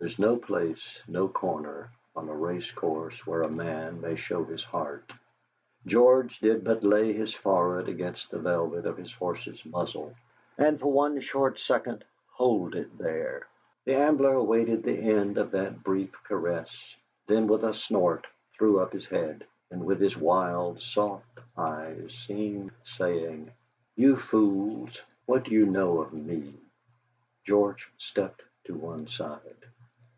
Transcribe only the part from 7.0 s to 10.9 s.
his forehead against the velvet of his horse's muzzle, and for